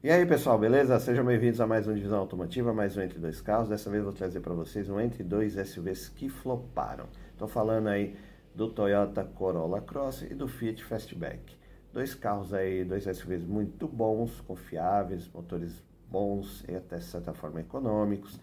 [0.00, 0.96] E aí pessoal, beleza?
[1.00, 3.68] Sejam bem-vindos a mais um Divisão Automotiva, mais um Entre Dois Carros.
[3.68, 7.06] Dessa vez vou trazer para vocês um Entre Dois SUVs que floparam.
[7.32, 8.14] Estou falando aí
[8.54, 11.52] do Toyota Corolla Cross e do Fiat Fastback.
[11.92, 17.60] Dois carros aí, dois SUVs muito bons, confiáveis, motores bons e até de certa forma
[17.60, 18.38] econômicos.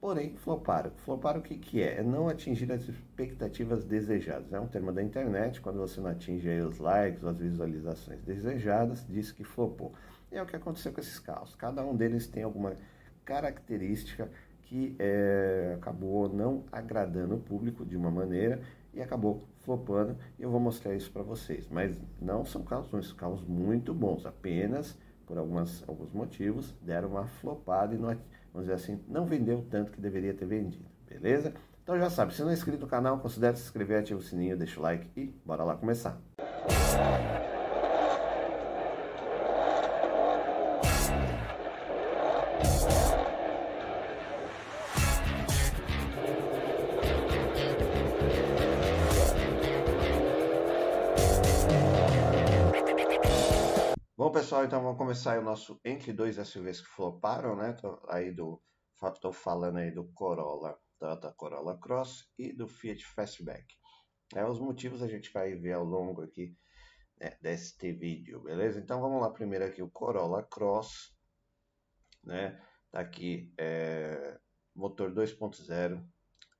[0.00, 0.92] Porém, floparam.
[1.04, 1.98] Floparam o que, que é?
[1.98, 4.52] É não atingir as expectativas desejadas.
[4.52, 9.04] É um termo da internet, quando você não atinge os likes ou as visualizações desejadas,
[9.08, 9.92] diz que flopou.
[10.30, 11.54] E é o que aconteceu com esses carros.
[11.54, 12.74] Cada um deles tem alguma
[13.24, 14.30] característica
[14.62, 18.60] que é, acabou não agradando o público de uma maneira
[18.94, 20.16] e acabou flopando.
[20.38, 21.68] E eu vou mostrar isso para vocês.
[21.68, 24.24] Mas não são carros são carros muito bons.
[24.24, 24.96] Apenas
[25.26, 28.08] por algumas, alguns motivos deram uma flopada e não,
[28.52, 30.84] vamos dizer assim, não vendeu tanto que deveria ter vendido.
[31.08, 31.54] Beleza?
[31.84, 34.56] Então já sabe, se não é inscrito no canal, considere se inscrever, ativa o sininho,
[34.56, 36.20] deixa o like e bora lá começar.
[36.36, 37.49] Bom,
[55.38, 57.72] o nosso entre dois SUVs que floparam, né?
[57.72, 58.62] Tô aí do,
[59.20, 63.76] tô falando aí do Corolla, Toyota Corolla Cross e do Fiat Fastback.
[64.34, 66.56] É, os motivos a gente vai ver ao longo aqui
[67.20, 68.78] né, deste vídeo, beleza?
[68.78, 71.14] Então vamos lá primeiro aqui o Corolla Cross,
[72.24, 72.60] né?
[72.90, 74.38] Tá aqui é,
[74.74, 76.04] motor 2.0,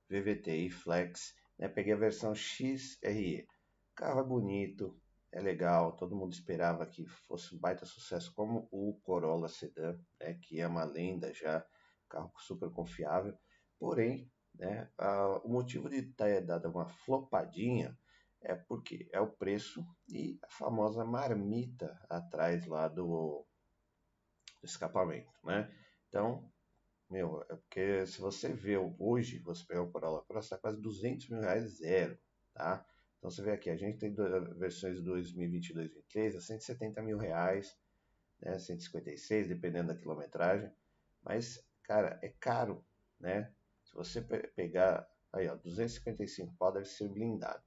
[0.09, 1.67] VVTi Flex, né?
[1.67, 3.47] Peguei a versão XRE.
[3.95, 4.99] Carro é bonito,
[5.31, 10.33] é legal, todo mundo esperava que fosse um baita sucesso como o Corolla Sedan, né,
[10.41, 11.65] que é uma lenda já,
[12.09, 13.37] carro super confiável,
[13.79, 17.97] porém, né, a, o motivo de ter dado uma flopadinha
[18.41, 23.45] é porque é o preço e a famosa marmita atrás lá do,
[24.59, 25.71] do escapamento, né?
[26.09, 26.51] Então,
[27.09, 31.29] meu, é porque se você vê hoje, você pegar o Corolla Cross, está quase 200
[31.29, 32.17] mil reais zero,
[32.53, 32.85] tá?
[33.21, 34.11] Então você vê aqui, a gente tem
[34.57, 37.77] versões 2022 e 2023 a 170 mil reais,
[38.41, 40.71] né, 156, dependendo da quilometragem.
[41.21, 42.83] Mas, cara, é caro,
[43.19, 43.53] né?
[43.83, 47.61] Se você pegar aí, ó, 255 pau deve ser blindado.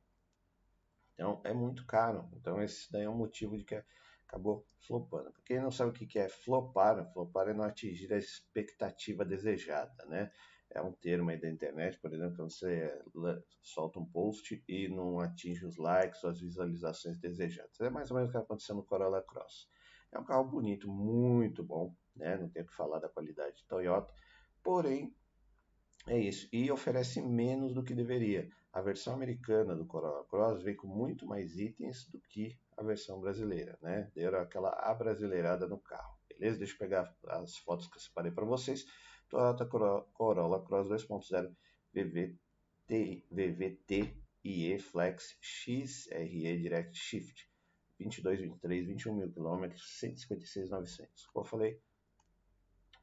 [1.13, 2.29] Então é muito caro.
[2.33, 3.81] Então esse daí é um motivo de que
[4.27, 5.31] acabou flopando.
[5.31, 10.05] Porque quem não sabe o que é flopar, flopar é não atingir a expectativa desejada,
[10.07, 10.33] né?
[10.75, 13.01] É um termo aí da internet, por exemplo, quando você
[13.62, 17.81] solta um post e não atinge os likes ou as visualizações desejadas.
[17.81, 19.69] É mais ou menos o que aconteceu no Corolla Cross.
[20.11, 22.37] É um carro bonito, muito bom, né?
[22.37, 24.12] não tenho que falar da qualidade de Toyota,
[24.65, 25.15] porém
[26.09, 28.51] é isso, e oferece menos do que deveria.
[28.73, 33.21] A versão americana do Corolla Cross vem com muito mais itens do que a versão
[33.21, 34.11] brasileira, né?
[34.12, 36.59] Deram aquela abrasileirada no carro, beleza?
[36.59, 38.85] Deixa eu pegar as fotos que eu separei para vocês.
[39.29, 41.55] Toyota Corolla Cross 2.0
[41.93, 47.49] VVT, VVT IE Flex XRE Direct Shift
[47.99, 51.27] 22, 23, 21 mil quilômetros, 156,900.
[51.27, 51.81] Como eu falei,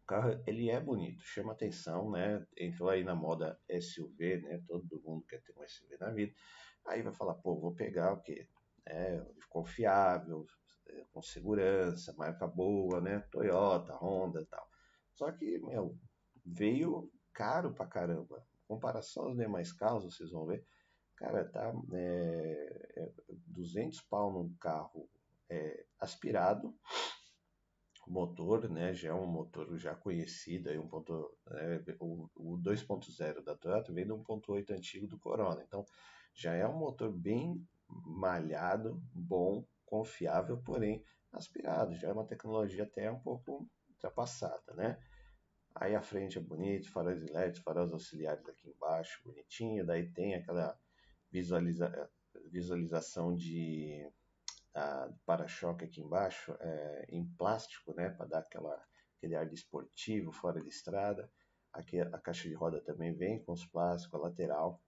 [0.03, 2.45] o carro ele é bonito, chama atenção, né?
[2.57, 4.61] Entrou aí na moda SUV, né?
[4.67, 6.33] Todo mundo quer ter um SUV na vida.
[6.85, 8.47] Aí vai falar, pô, vou pegar o quê?
[8.85, 10.45] É, confiável,
[10.87, 13.19] é, com segurança, marca boa, né?
[13.31, 14.69] Toyota, Honda e tal.
[15.13, 15.97] Só que, meu,
[16.45, 18.45] veio caro pra caramba.
[18.63, 20.65] Em comparação aos demais carros, vocês vão ver,
[21.15, 23.11] cara, tá é, é
[23.47, 25.09] 200 pau num carro
[25.49, 26.73] é, aspirado,
[28.07, 33.43] motor, né, já é um motor já conhecido, aí um ponto, é, o, o 2.0
[33.43, 35.85] da Toyota vem do 1.8 antigo do Corolla, então
[36.33, 43.11] já é um motor bem malhado, bom, confiável, porém aspirado, já é uma tecnologia até
[43.11, 44.97] um pouco ultrapassada, né?
[45.75, 49.85] Aí a frente é bonito, faróis elétricos, faróis auxiliares aqui embaixo, bonitinho.
[49.85, 50.77] Daí tem aquela
[51.31, 52.09] visualiza
[52.49, 54.09] visualização de
[55.25, 58.81] para-choque aqui embaixo, é, em plástico, né, para dar aquela,
[59.17, 61.29] aquele ar de esportivo, fora de estrada.
[61.73, 64.81] Aqui a caixa de roda também vem com os plásticos, a lateral.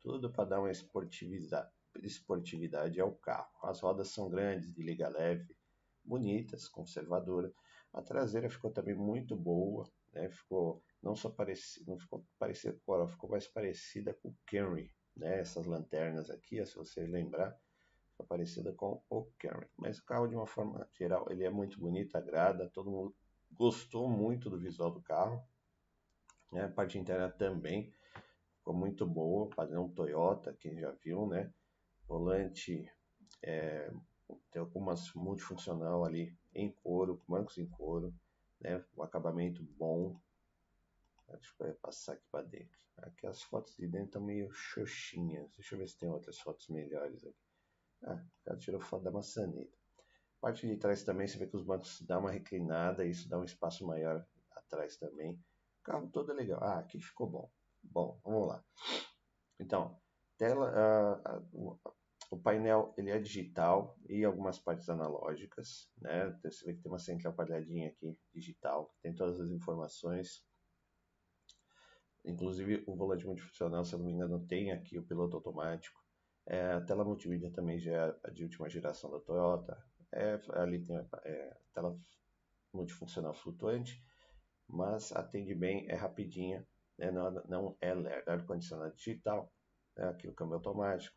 [0.00, 1.70] Tudo para dar uma esportividade,
[2.02, 3.50] esportividade ao carro.
[3.62, 5.56] As rodas são grandes, de liga leve,
[6.04, 7.52] bonitas, conservadoras.
[7.96, 10.28] A traseira ficou também muito boa, né?
[10.28, 14.92] Ficou não só parecida, não ficou parecida com ela, ficou mais parecida com o Camry,
[15.16, 15.40] né?
[15.40, 17.58] Essas lanternas aqui, se você lembrar,
[18.10, 19.66] ficou parecida com o Camry.
[19.78, 23.16] Mas o carro de uma forma geral, ele é muito bonito, agrada, todo mundo
[23.50, 25.42] gostou muito do visual do carro.
[26.52, 26.64] Né?
[26.64, 27.94] A parte interna também
[28.58, 31.50] ficou muito boa, padrão Toyota, quem já viu, né?
[32.06, 32.86] Volante
[33.42, 33.90] é,
[34.50, 38.14] tem algumas multifuncional ali em couro, bancos em couro,
[38.60, 38.84] né?
[38.96, 40.20] Um acabamento bom.
[41.28, 42.78] Deixa eu passar aqui para dentro.
[42.98, 45.50] Aqui as fotos de dentro estão meio xoxinhas.
[45.56, 47.36] Deixa eu ver se tem outras fotos melhores aqui.
[48.02, 49.76] Ah, o cara tirou foto da maçaneta.
[50.40, 53.44] Parte de trás também você vê que os bancos dão uma reclinada, isso dá um
[53.44, 55.34] espaço maior atrás também.
[55.80, 56.62] O carro todo é legal.
[56.62, 57.50] Ah, aqui ficou bom.
[57.82, 58.64] Bom, vamos lá.
[59.58, 60.00] Então,
[60.36, 61.20] tela,
[61.54, 61.95] uh, uh,
[62.30, 66.28] o painel ele é digital e algumas partes analógicas, né?
[66.28, 70.44] Então, você vê que tem uma central quadradinha aqui digital, tem todas as informações.
[72.24, 76.00] Inclusive o volante multifuncional, se eu não me engano, tem aqui o piloto automático.
[76.46, 79.80] É, a tela multimídia também já é de última geração da Toyota.
[80.12, 81.96] É, ali tem é, tela
[82.72, 84.02] multifuncional flutuante,
[84.68, 86.66] mas atende bem, é rapidinha,
[86.98, 87.10] né?
[87.10, 89.52] não, não é lerda, ar-condicionado digital,
[89.96, 91.15] é aqui o câmbio automático,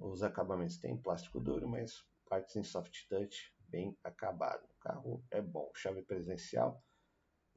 [0.00, 4.64] os acabamentos têm plástico duro, mas partes em soft touch bem acabado.
[4.64, 5.70] O carro é bom.
[5.74, 6.82] Chave presencial,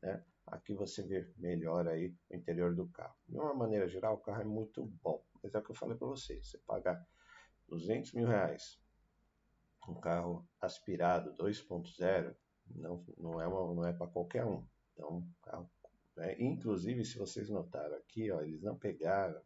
[0.02, 0.24] né?
[0.48, 3.16] Aqui você vê melhor aí o interior do carro.
[3.28, 5.24] De uma maneira geral, o carro é muito bom.
[5.44, 6.50] Mas é o que eu falei para vocês.
[6.50, 7.06] Você pagar
[7.68, 8.80] 200 mil reais
[9.88, 12.36] um carro aspirado 2.0
[12.76, 14.66] não, não é, uma, não é para qualquer um.
[14.94, 15.72] Então, carro,
[16.16, 16.36] né?
[16.40, 19.42] inclusive, se vocês notaram aqui, ó, eles não pegaram,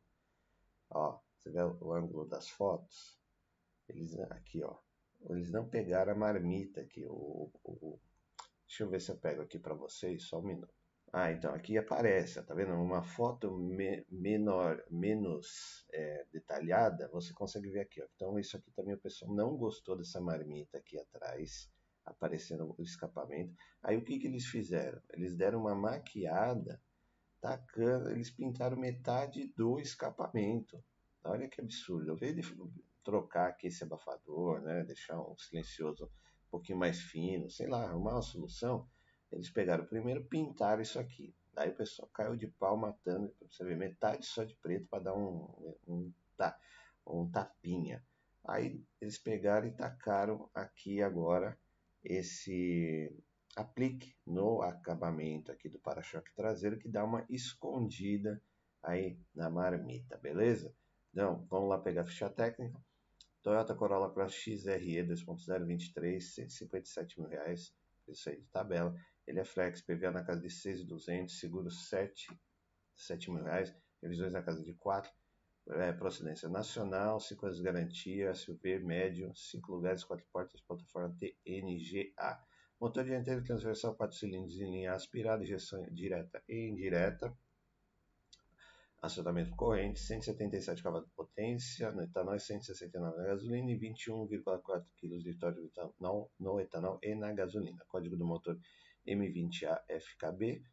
[0.89, 3.19] ó, você vê o ângulo das fotos?
[3.89, 4.77] Eles aqui, ó.
[5.29, 7.05] Eles não pegaram a marmita aqui.
[7.05, 7.99] O, o,
[8.65, 10.73] deixa eu ver se eu pego aqui para vocês, só um minuto.
[11.11, 12.73] Ah, então aqui aparece, tá vendo?
[12.73, 18.01] Uma foto me, menor, menos é, detalhada, você consegue ver aqui.
[18.01, 18.07] Ó.
[18.15, 21.69] Então isso aqui também o pessoal não gostou dessa marmita aqui atrás,
[22.05, 23.53] aparecendo o escapamento.
[23.83, 25.01] Aí o que, que eles fizeram?
[25.11, 26.81] Eles deram uma maquiada,
[27.41, 30.83] tacando, eles pintaram metade do escapamento.
[31.23, 32.09] Olha que absurdo.
[32.09, 32.71] Eu vejo
[33.03, 34.83] trocar aqui esse abafador, né?
[34.83, 38.87] deixar um silencioso um pouquinho mais fino, sei lá, arrumar uma solução.
[39.31, 41.33] Eles pegaram primeiro, pintaram isso aqui.
[41.55, 45.15] Aí o pessoal caiu de pau matando, você ver, metade só de preto para dar
[45.15, 46.13] um, um,
[47.07, 48.03] um tapinha.
[48.45, 51.57] Aí eles pegaram e tacaram aqui agora
[52.03, 53.15] esse
[53.55, 58.41] aplique no acabamento aqui do para-choque traseiro que dá uma escondida
[58.81, 60.73] aí na marmita, beleza?
[61.13, 62.75] Então, vamos lá pegar a ficha técnica.
[63.43, 67.71] Toyota Corolla Cross XRE 2.0 23, 157 mil reais,
[68.03, 68.95] preço aí de tabela.
[69.27, 72.27] Ele é flex, PVA na casa de 6,200, seguro 7,
[72.95, 75.11] 7 mil reais, revisões na casa de 4,
[75.69, 82.43] é, procedência nacional, 5 anos de garantia, SUV médio, 5 lugares, 4 portas, plataforma TNGA.
[82.79, 87.37] Motor dianteiro transversal 4 cilindros em linha aspirada, injeção direta e indireta,
[89.03, 95.45] acionamento corrente, 177 cavalos de potência, no etanol 169 na gasolina e 21,4 kg de
[95.45, 97.83] óleo etanol, no etanol e na gasolina.
[97.89, 98.57] Código do motor
[99.05, 100.63] M20A-FKB,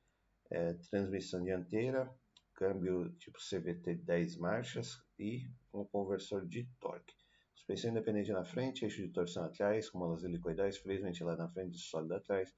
[0.48, 2.08] é, transmissão dianteira,
[2.54, 7.12] câmbio tipo CVT 10 marchas e um conversor de torque.
[7.52, 11.80] Suspensão independente na frente, eixo de torção atrás, com helicoidais, freios ventilados na frente e
[11.80, 12.54] sólido atrás,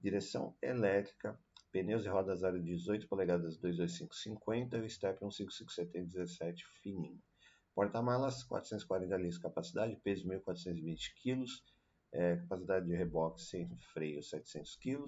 [0.00, 1.38] direção elétrica,
[1.72, 7.22] Pneus e rodas aro 18 polegadas 22550 e o step 15570 17 fininho.
[7.72, 11.44] Porta-malas 440 litros capacidade, peso 1420 kg,
[12.12, 15.04] é, capacidade de reboque sem freio 700 kg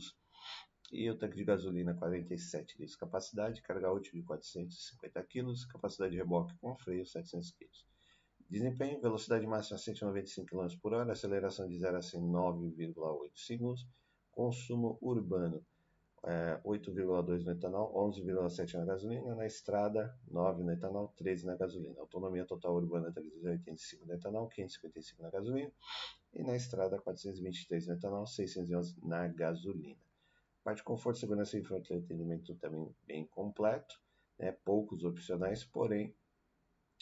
[0.92, 6.18] e o tanque de gasolina 47 litros capacidade, carga útil de 450 kg, capacidade de
[6.18, 7.68] reboque com freio 700 kg.
[8.48, 13.84] Desempenho, velocidade máxima 195 km por hora, aceleração de 0 a 100 9,8 segundos,
[14.30, 15.66] consumo urbano
[16.24, 21.98] é, 8,2 no etanol, 11,7 na gasolina, na estrada 9 no etanol, 13 na gasolina.
[22.00, 25.72] Autonomia total urbana 385 no etanol, 555 na gasolina
[26.32, 30.00] e na estrada 423 no etanol, 611 na gasolina.
[30.62, 34.00] Parte de conforto, segurança e entretenimento também bem completo,
[34.38, 34.52] né?
[34.64, 36.14] poucos opcionais, porém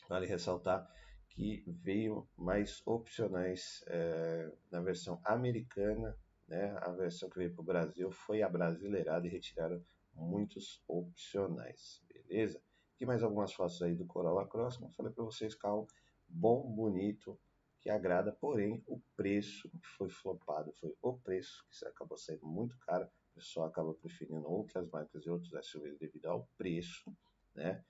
[0.08, 0.90] vale ressaltar
[1.28, 6.16] que veio mais opcionais é, na versão americana
[6.50, 9.80] né, a versão que veio para o Brasil foi a brasileirada e retiraram
[10.12, 12.60] muitos opcionais, beleza?
[12.96, 15.86] Aqui mais algumas fotos aí do Corolla Cross, como eu falei para vocês, carro
[16.28, 17.38] bom, bonito,
[17.80, 23.06] que agrada, porém o preço foi flopado, foi o preço que acabou sendo muito caro,
[23.06, 27.16] o pessoal acaba preferindo outras marcas e outros SUVs devido ao preço,
[27.54, 27.82] né?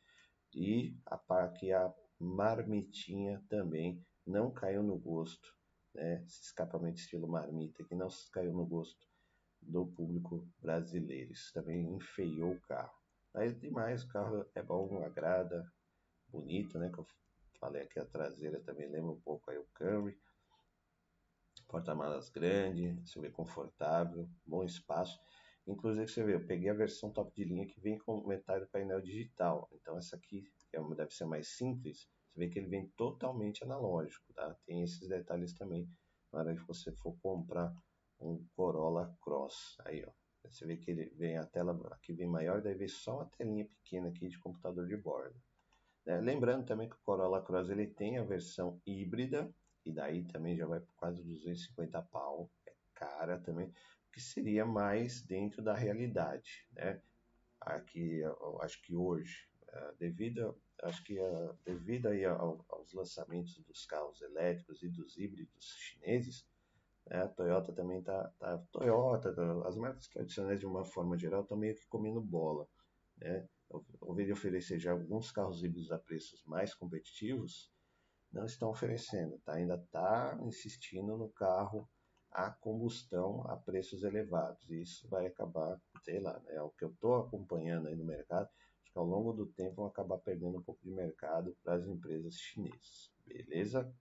[0.55, 5.60] E a parte a marmitinha também não caiu no gosto
[5.95, 9.07] né, esse escapamento estilo marmita que não caiu no gosto
[9.61, 11.33] do público brasileiro.
[11.33, 12.99] Isso também enfeiou o carro.
[13.33, 15.71] Mas demais, o carro é bom, agrada,
[16.29, 16.91] bonito, né?
[16.91, 17.07] Que eu
[17.59, 20.19] falei aqui a traseira também lembra um pouco aí o Camry.
[21.69, 25.21] Porta-malas grande, você vê confortável, bom espaço.
[25.67, 28.71] Inclusive, você vê, eu peguei a versão top de linha que vem com metade do
[28.71, 29.69] painel digital.
[29.73, 32.09] Então, essa aqui é deve ser mais simples.
[32.31, 34.57] Você vê que ele vem totalmente analógico, tá?
[34.65, 35.89] Tem esses detalhes também
[36.33, 37.75] na hora que você for comprar
[38.21, 39.77] um Corolla Cross.
[39.85, 40.13] Aí, ó.
[40.45, 43.67] Você vê que ele vem a tela aqui vem maior, daí vem só uma telinha
[43.67, 45.39] pequena aqui de computador de bordo.
[46.07, 49.53] É, lembrando também que o Corolla Cross ele tem a versão híbrida,
[49.85, 53.73] e daí também já vai por quase 250 pau, é cara também,
[54.13, 57.01] que seria mais dentro da realidade, né?
[57.61, 63.87] Aqui, eu acho que hoje, é, devido, acho que é, devido aí aos lançamentos dos
[63.87, 66.47] carros elétricos e dos híbridos chineses,
[67.07, 69.35] né, a Toyota também tá, tá Toyota,
[69.67, 72.69] as marcas tradicionais de uma forma geral estão meio que comendo bola,
[73.19, 73.49] né?
[73.71, 77.71] Ao de oferecer já alguns carros híbridos a preços mais competitivos,
[78.33, 79.55] não estão oferecendo, tá?
[79.55, 81.89] Ainda está insistindo no carro
[82.31, 84.69] a combustão a preços elevados.
[84.71, 86.55] E isso vai acabar, sei lá, né?
[86.55, 88.49] é o que eu estou acompanhando aí no mercado.
[88.93, 92.35] Que ao longo do tempo vão acabar perdendo um pouco de mercado para as empresas
[92.35, 93.11] chinesas.
[93.27, 93.93] Beleza?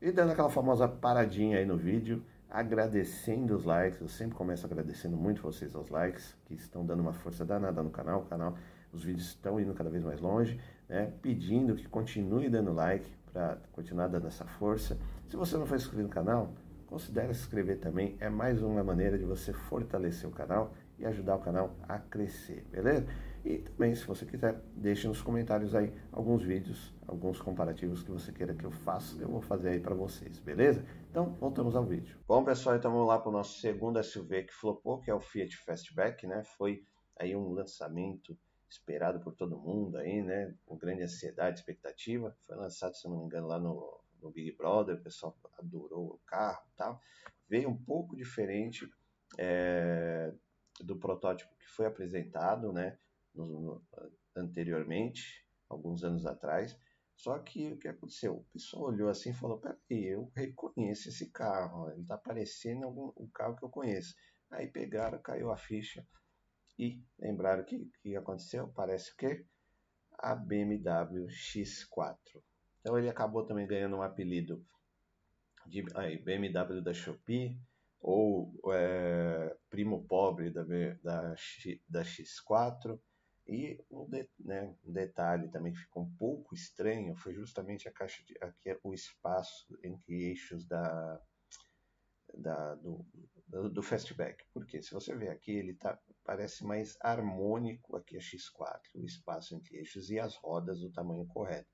[0.00, 4.00] E dando aquela famosa paradinha aí no vídeo, agradecendo os likes.
[4.00, 7.90] Eu sempre começo agradecendo muito vocês aos likes, que estão dando uma força danada no
[7.90, 8.22] canal.
[8.22, 8.56] O canal,
[8.92, 11.12] os vídeos estão indo cada vez mais longe, né?
[11.20, 14.98] Pedindo que continue dando like para continuar dando essa força.
[15.26, 16.54] Se você não for inscrito no canal,
[16.86, 18.16] considere se inscrever também.
[18.18, 22.64] É mais uma maneira de você fortalecer o canal e ajudar o canal a crescer,
[22.70, 23.06] beleza?
[23.44, 28.32] E também, se você quiser, deixe nos comentários aí alguns vídeos, alguns comparativos que você
[28.32, 30.84] queira que eu faça, eu vou fazer aí para vocês, beleza?
[31.10, 32.18] Então, voltamos ao vídeo.
[32.26, 35.20] Bom, pessoal, então vamos lá para o nosso segundo SUV que flopou, que é o
[35.20, 36.42] Fiat Fastback, né?
[36.56, 36.84] Foi
[37.16, 40.54] aí um lançamento esperado por todo mundo aí, né?
[40.66, 42.36] Com grande ansiedade, expectativa.
[42.46, 46.20] Foi lançado, se não me engano, lá no, no Big Brother, o pessoal adorou o
[46.26, 47.00] carro e tal.
[47.48, 48.88] Veio um pouco diferente
[49.38, 50.32] é,
[50.80, 52.98] do protótipo que foi apresentado, né?
[53.46, 53.82] No,
[54.36, 56.78] anteriormente, alguns anos atrás.
[57.14, 58.36] Só que o que aconteceu?
[58.36, 63.12] O pessoal olhou assim e falou: Peraí, eu reconheço esse carro, ele está parecendo algum,
[63.16, 64.14] um carro que eu conheço.
[64.50, 66.06] Aí pegaram, caiu a ficha
[66.78, 68.68] e lembraram que que aconteceu?
[68.68, 69.44] Parece que
[70.18, 72.16] a BMW X4.
[72.80, 74.64] Então ele acabou também ganhando um apelido
[75.66, 77.60] de aí, BMW da Shopee
[78.00, 81.34] ou é, primo pobre da, da,
[81.88, 82.98] da X4.
[83.48, 87.92] E um, de, né, um, detalhe também que ficou um pouco estranho foi justamente a
[87.92, 91.22] caixa de aqui, o espaço entre eixos da,
[92.34, 93.06] da, do,
[93.46, 94.44] do, do fastback.
[94.52, 99.54] Porque se você ver aqui, ele tá, parece mais harmônico aqui a X4, o espaço
[99.54, 101.70] entre eixos e as rodas do tamanho correto.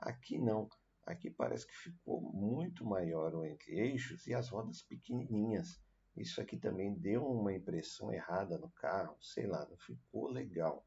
[0.00, 0.68] Aqui não,
[1.06, 5.80] aqui parece que ficou muito maior o entre eixos e as rodas pequenininhas.
[6.16, 10.84] Isso aqui também deu uma impressão errada no carro, sei lá, não ficou legal.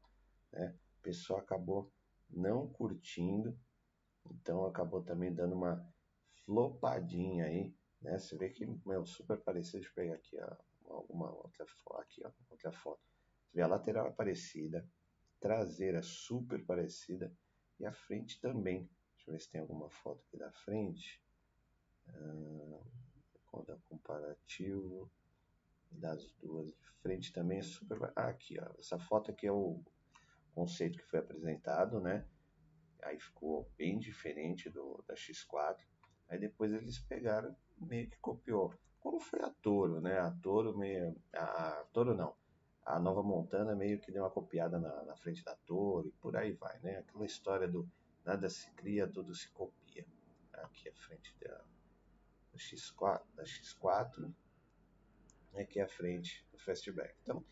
[0.52, 0.76] Né?
[0.98, 1.92] O pessoal acabou
[2.28, 3.58] não curtindo,
[4.30, 5.86] então acabou também dando uma
[6.44, 8.18] flopadinha aí né?
[8.18, 9.78] Você vê que, meu, super parecido.
[9.78, 10.38] Deixa eu pegar aqui
[10.84, 11.66] ó, uma outra,
[11.98, 13.00] aqui, ó, outra foto.
[13.44, 14.88] Você vê a lateral é parecida,
[15.40, 17.34] traseira super parecida
[17.78, 18.88] e a frente também.
[19.16, 21.22] Deixa eu ver se tem alguma foto aqui da frente.
[22.08, 22.82] Ah,
[23.88, 25.10] comparativo
[25.90, 28.12] das duas de frente também é super.
[28.14, 28.70] Ah, aqui, ó.
[28.78, 29.82] Essa foto aqui é o
[30.56, 32.26] conceito que foi apresentado, né?
[33.02, 35.76] Aí ficou bem diferente do da X4.
[36.30, 38.74] Aí depois eles pegaram meio que copiou.
[38.98, 40.18] Como foi a Toro, né?
[40.18, 41.14] A Toro meio.
[41.34, 42.34] A, a Toro não.
[42.86, 46.36] A Nova Montana meio que deu uma copiada na, na frente da Toro e por
[46.36, 46.98] aí vai, né?
[46.98, 47.86] Aquela história do
[48.24, 50.06] nada se cria, tudo se copia.
[50.54, 51.58] Aqui a frente da,
[52.52, 54.32] da X4, da X4
[55.60, 57.14] aqui a frente do Fastback.
[57.22, 57.44] Então,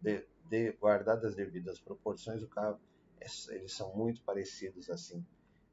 [0.00, 2.78] de, de, guardadas as devidas proporções, o carro,
[3.20, 5.24] é, eles são muito parecidos assim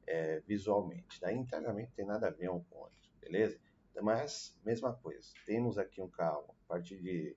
[0.06, 1.20] é, visualmente.
[1.20, 3.60] Daí internamente tem nada a ver um com o outro, beleza?
[4.00, 7.36] Mas, mesma coisa, temos aqui um carro a partir de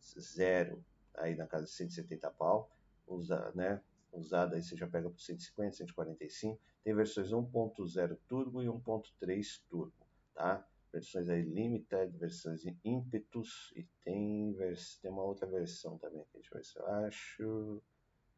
[0.00, 2.70] zero, aí na casa de 170 pau,
[3.08, 8.66] usa, né, usado aí você já pega por 150, 145, tem versões 1.0 turbo e
[8.66, 9.92] 1.3 turbo,
[10.32, 10.64] tá?
[10.96, 16.56] Versões aí limited, versões impetus e tem, vers tem uma outra versão também, deixa eu
[16.56, 17.82] ver se eu acho,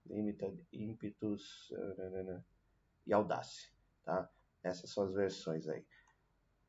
[0.04, 1.72] limited, impetus
[3.06, 3.70] e audácia,
[4.04, 4.28] tá?
[4.60, 5.86] Essas são as versões aí.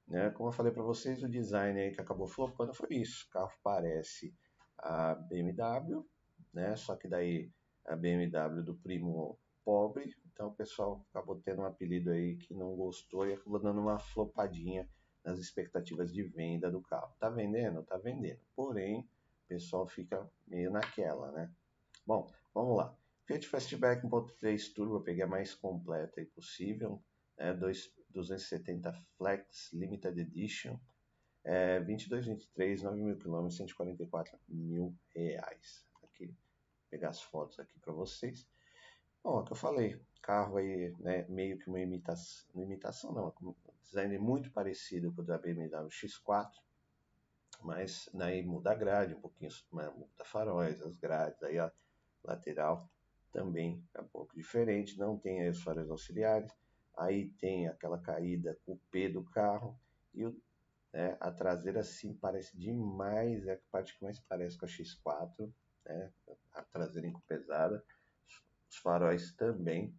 [0.08, 0.30] Né?
[0.30, 3.26] Como eu falei para vocês, o design aí que acabou flopando foi isso.
[3.26, 4.32] O carro parece
[4.78, 6.06] a BMW,
[6.54, 6.76] né?
[6.76, 7.52] só que daí
[7.84, 10.16] a BMW do primo pobre.
[10.32, 13.98] Então o pessoal acabou tendo um apelido aí que não gostou e acabou dando uma
[13.98, 14.88] flopadinha
[15.24, 17.14] nas expectativas de venda do carro.
[17.20, 17.84] Tá vendendo?
[17.84, 18.40] Tá vendendo.
[18.56, 21.52] Porém, o pessoal fica meio naquela, né?
[22.06, 22.96] Bom, vamos lá.
[23.26, 27.02] Fiat Fastback 1.3 Turbo, eu peguei a mais completa possível,
[27.38, 27.54] né?
[27.54, 30.80] 270 Flex Limited Edition,
[31.44, 35.86] é, 22, 23, 9 mil quilômetros, 144 mil reais.
[36.04, 36.34] Aqui,
[36.90, 38.48] pegar as fotos aqui para vocês.
[39.24, 43.12] Bom, é o que eu falei, carro aí, né, meio que uma imitação, uma imitação
[43.12, 43.54] não, um
[43.90, 46.52] design muito parecido com o da BMW X4,
[47.62, 51.72] mas aí muda a grade um pouquinho, muda faróis, as grades, aí a
[52.24, 52.90] lateral
[53.32, 56.52] também é um pouco diferente, não tem aí os faróis auxiliares,
[56.98, 58.58] aí tem aquela caída
[58.92, 59.80] P do carro
[60.14, 60.42] e o,
[60.94, 65.52] né, a traseira sim parece demais, é a parte que mais parece com a X4,
[65.86, 66.14] né,
[66.54, 67.84] a traseira pesada
[68.70, 69.94] os faróis também.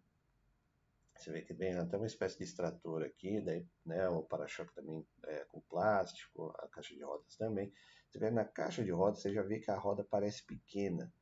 [1.21, 5.05] Você vê que tem até uma espécie de extrator aqui, daí, né, o para-choque também
[5.27, 7.71] é com plástico, a caixa de rodas também.
[8.09, 11.13] Você vê na caixa de rodas, você já vê que a roda parece pequena,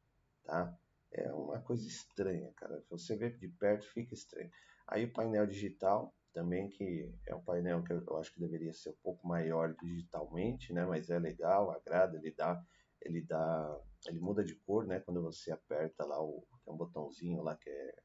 [0.45, 0.73] tá?
[1.11, 2.79] É uma coisa estranha, cara.
[2.81, 4.49] Se você vê de perto, fica estranho.
[4.87, 8.91] Aí o painel digital também, que é um painel que eu acho que deveria ser
[8.91, 10.85] um pouco maior digitalmente, né?
[10.85, 12.63] Mas é legal, agrada, ele dá,
[13.01, 15.01] ele dá, ele muda de cor, né?
[15.01, 17.95] Quando você aperta lá o, tem um botãozinho lá que é,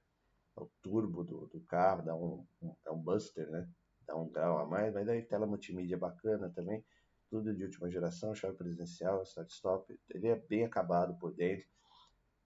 [0.57, 3.69] é o turbo do, do carro, dá um, um, é um buster, né?
[4.07, 6.85] Dá um grau a mais, mas daí tela multimídia bacana também,
[7.29, 11.67] tudo de última geração, chave presidencial, start-stop, ele é bem acabado por dentro,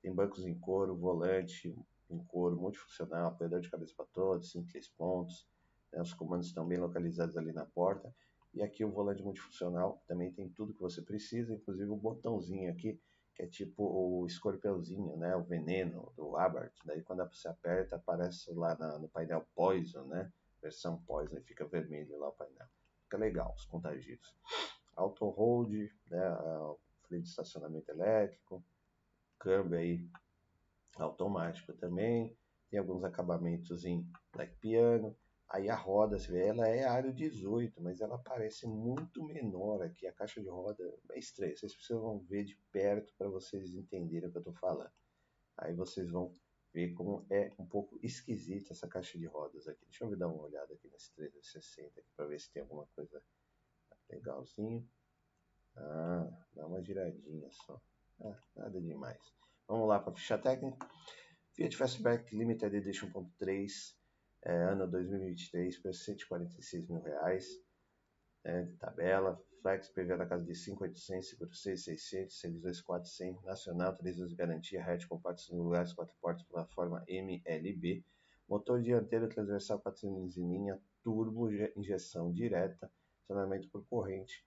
[0.01, 1.77] tem bancos em couro, volante
[2.09, 5.47] em couro, multifuncional, apoiador de cabeça para todos, simples pontos,
[5.93, 6.01] né?
[6.01, 8.15] os comandos estão bem localizados ali na porta,
[8.55, 12.99] e aqui o volante multifuncional também tem tudo que você precisa, inclusive o botãozinho aqui
[13.39, 15.37] que é tipo o escorpiãozinho, né?
[15.37, 16.75] O veneno do Abarth.
[16.85, 20.33] Daí quando você aperta, aparece lá na, no painel Poison, né?
[20.61, 22.67] Versão Poison, fica vermelho lá o painel.
[23.05, 24.35] Fica legal, os contagios.
[24.97, 25.73] Auto Hold,
[26.11, 26.21] né?
[27.07, 28.63] Freio de estacionamento elétrico,
[29.39, 30.05] câmbio aí
[30.97, 32.37] automático também.
[32.69, 35.17] Tem alguns acabamentos em black piano.
[35.51, 40.07] Aí a roda, você vê, ela é aro 18, mas ela parece muito menor aqui.
[40.07, 41.57] A caixa de roda é estranha.
[41.57, 44.93] Vocês precisam ver de perto para vocês entenderem o que eu estou falando.
[45.57, 46.35] Aí vocês vão
[46.73, 49.87] ver como é um pouco esquisita essa caixa de rodas aqui.
[49.87, 53.23] Deixa eu dar uma olhada aqui nesse 360 para ver se tem alguma coisa
[54.11, 54.87] legalzinho.
[55.77, 57.81] Ah, dá uma giradinha só.
[58.21, 59.35] Ah, nada demais.
[59.67, 60.87] Vamos lá para a ficha técnica.
[61.55, 63.98] Fiat Fastback Limited Edition 1.3
[64.49, 67.61] é, ano 2023 por 146 mil reais
[68.45, 69.39] é, tabela.
[69.61, 74.85] Flex PV na casa de 5,800, seguro 6,600, serviço 400, nacional, 3 anos de garantia,
[74.85, 78.05] hatch com partes no lugares, 4 portas, plataforma MLB,
[78.49, 82.89] motor dianteiro transversal 4 cilindros em linha, turbo, injeção direta,
[83.25, 84.47] acionamento por corrente,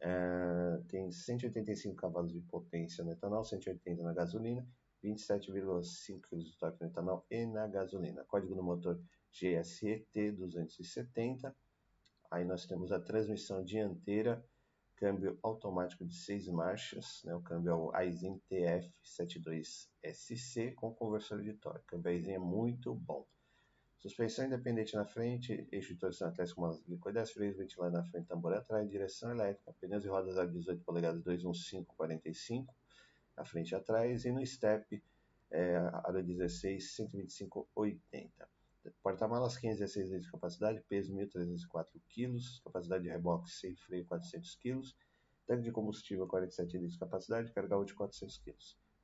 [0.00, 4.64] é, tem 185 cavalos de potência no etanol, 180 na gasolina,
[5.02, 8.24] 27,5 kg de torque no etanol e na gasolina.
[8.24, 9.00] Código do motor
[9.34, 11.54] GSET 270.
[12.30, 14.46] Aí nós temos a transmissão dianteira,
[14.94, 17.34] câmbio automático de 6 marchas, né?
[17.34, 21.80] o câmbio é o Aisin TF72SC com conversor de torque.
[21.80, 23.26] O câmbio Aisin é muito bom.
[23.98, 28.28] Suspensão independente na frente, eixo de torção atrás com uma liquidez, freio ventilado na frente,
[28.28, 32.72] tambor atrás, direção elétrica, pneus e rodas a 18 polegadas 21545
[33.36, 35.02] na frente e atrás, e no step
[35.50, 38.48] é, aro 16 12580.
[39.02, 44.80] Porta-malas 516 litros de capacidade, peso 1.304 kg, capacidade de reboque sem freio 400 kg,
[45.46, 48.56] tanque de combustível 47 litros de capacidade, carga útil 400 kg.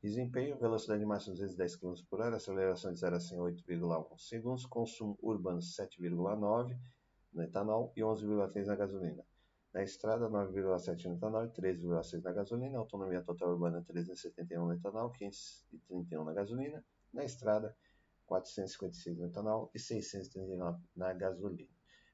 [0.02, 5.18] Desempenho, velocidade máxima 210 km por hora, aceleração de 0 a 100 8,1 segundos, consumo
[5.20, 6.78] urbano 7,9
[7.32, 9.24] no etanol e 11,3 na gasolina.
[9.72, 12.78] Na estrada, 9,7 no etanol e 13,6 na gasolina.
[12.78, 16.84] Autonomia total urbana 371 no etanol, 531 na gasolina.
[17.12, 17.76] Na estrada,
[18.30, 21.68] 456 no etanol e 639 na gasolina.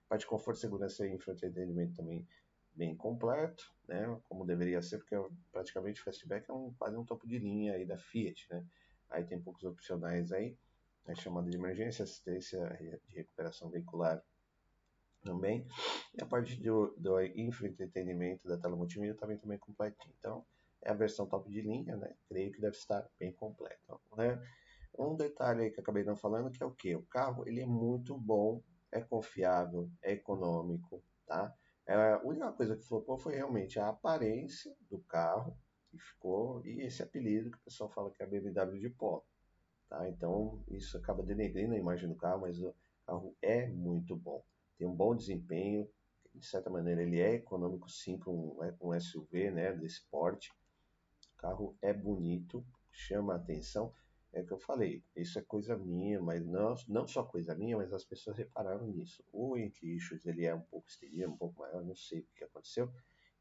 [0.08, 2.26] Parte de conforto, segurança e infoentretenimento também
[2.74, 4.18] bem completo, né?
[4.24, 5.14] Como deveria ser, porque
[5.52, 8.64] praticamente o Fastback é um, quase um topo de linha aí da Fiat, né?
[9.10, 10.56] Aí tem poucos opcionais aí,
[11.06, 11.14] né?
[11.14, 12.66] chamada de emergência, assistência
[13.08, 14.22] de recuperação veicular
[15.22, 15.66] também.
[16.14, 17.16] E a parte do, do
[18.44, 20.14] da tela multimídia também também completinho.
[20.18, 20.46] Então,
[20.82, 22.14] é a versão top de linha, né?
[22.28, 24.40] Creio que deve estar bem completa, né?
[24.98, 26.94] Um detalhe aí que acabei não falando que é o que?
[26.94, 31.54] O carro ele é muito bom, é confiável, é econômico, tá?
[31.86, 35.56] É, a única coisa que flopou foi realmente a aparência do carro
[35.90, 39.24] que ficou e esse apelido que o pessoal fala que é a BMW de pó,
[39.88, 40.08] tá?
[40.08, 42.74] Então isso acaba denegrindo a imagem do carro, mas o
[43.06, 44.42] carro é muito bom,
[44.76, 45.88] tem um bom desempenho,
[46.34, 50.50] de certa maneira ele é econômico sim para um, um SUV, né, desse porte.
[51.34, 53.92] O carro é bonito, chama a atenção.
[54.36, 57.90] É que eu falei, isso é coisa minha, mas não, não só coisa minha, mas
[57.90, 59.24] as pessoas repararam nisso.
[59.32, 62.92] O Intuitions ele é um pouco estendido, um pouco maior, não sei o que aconteceu.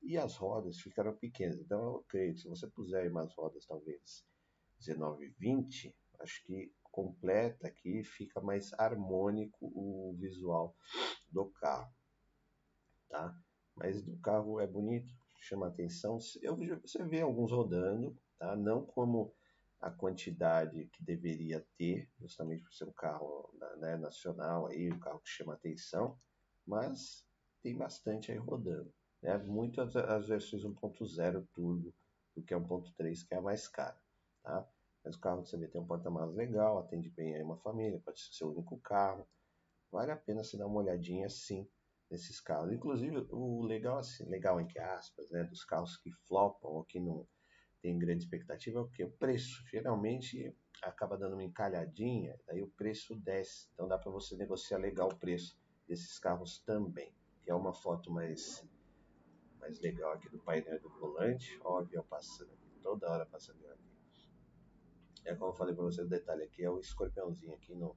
[0.01, 1.59] E as rodas ficaram pequenas.
[1.59, 4.25] Então eu creio que se você puser aí umas rodas talvez
[4.79, 10.73] 19, 20, acho que completa aqui, fica mais harmônico o visual
[11.29, 11.93] do carro,
[13.09, 13.37] tá?
[13.75, 16.17] Mas o carro é bonito, chama atenção.
[16.41, 18.55] Eu, você vê alguns rodando, tá?
[18.55, 19.35] Não como
[19.85, 25.19] a quantidade que deveria ter, justamente por ser um carro né, nacional aí, um carro
[25.19, 26.19] que chama atenção,
[26.65, 27.23] mas
[27.61, 28.91] tem bastante aí rodando.
[29.21, 29.37] Né?
[29.37, 29.93] Muito as,
[30.27, 31.93] versões 1.0 turbo
[32.35, 33.95] do que a 1.3, que é a mais cara,
[34.41, 34.67] tá?
[35.03, 38.19] Mas o carro você vê tem um porta-malas legal, atende bem aí uma família, pode
[38.19, 39.27] ser seu único carro.
[39.91, 41.69] Vale a pena se dar uma olhadinha sim
[42.09, 42.73] nesses carros.
[42.73, 47.27] Inclusive, o legal assim, legal entre aspas, né, dos carros que flopam ou que não
[47.85, 49.63] tem grande expectativa é o preço.
[49.67, 53.69] Geralmente acaba dando uma encalhadinha, daí o preço desce.
[53.73, 55.55] Então dá para você negociar legal o preço
[55.87, 57.13] desses carros também.
[57.43, 58.67] Que é uma foto mais
[59.59, 61.59] mais legal aqui do painel do volante.
[61.63, 63.93] Ó, o avião passando aqui, toda hora passando aqui.
[65.23, 67.95] É como eu falei para você, o detalhe aqui é o escorpiãozinho aqui no,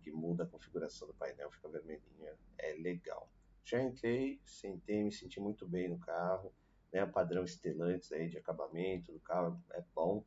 [0.00, 3.30] que muda a configuração do painel, fica vermelhinha, é legal.
[3.62, 6.50] Já entrei, sentei, me senti muito bem no carro,
[6.92, 7.04] né?
[7.06, 10.24] Padrão Stellantis aí de acabamento do carro é bom,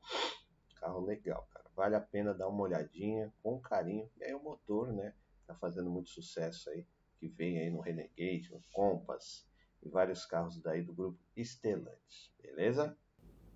[0.79, 1.65] carro legal, cara.
[1.75, 4.09] Vale a pena dar uma olhadinha com carinho.
[4.19, 5.13] E aí o motor, né?
[5.47, 6.85] Tá fazendo muito sucesso aí,
[7.19, 9.45] que vem aí no Renegade, no Compass
[9.83, 12.95] e vários carros daí do grupo Stellantis, beleza?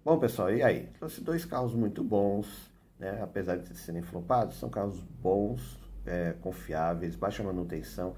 [0.03, 0.87] Bom, pessoal, e aí?
[0.93, 3.21] Trouxe dois carros muito bons, né?
[3.21, 8.15] apesar de serem flopados, são carros bons, é, confiáveis, baixa manutenção,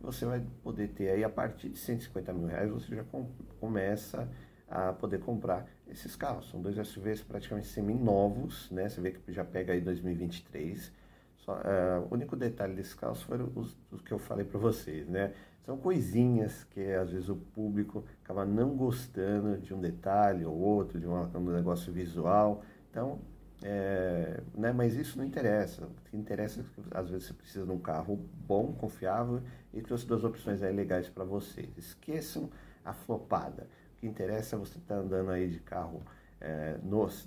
[0.00, 3.28] você vai poder ter aí a partir de 150 mil reais, você já com,
[3.60, 4.28] começa
[4.68, 6.48] a poder comprar esses carros.
[6.50, 8.88] São dois SUVs praticamente semi-novos, né?
[8.88, 10.92] Você vê que já pega aí 2023.
[11.38, 15.08] Só, uh, o único detalhe desses carros foram os, os que eu falei para vocês,
[15.08, 15.32] né?
[15.64, 20.98] São coisinhas que às vezes o público acaba não gostando de um detalhe ou outro,
[20.98, 22.62] de um, um negócio visual.
[22.90, 23.20] Então,
[23.62, 25.84] é, né, mas isso não interessa.
[25.84, 29.42] O que interessa é que às vezes você precisa de um carro bom, confiável
[29.72, 31.68] e trouxe duas opções aí legais para vocês.
[31.76, 32.50] Esqueçam
[32.84, 33.66] a flopada.
[33.96, 36.02] O que interessa é você estar tá andando aí de carro
[36.40, 36.78] é,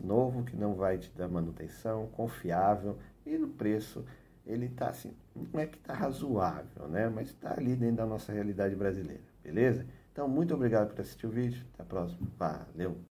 [0.03, 4.03] novo, que não vai te dar manutenção, confiável e no preço
[4.45, 7.07] ele está assim, não é que está razoável, né?
[7.07, 9.85] Mas está ali dentro da nossa realidade brasileira, beleza?
[10.11, 11.65] Então, muito obrigado por assistir o vídeo.
[11.73, 12.27] Até a próxima.
[12.37, 13.12] Valeu!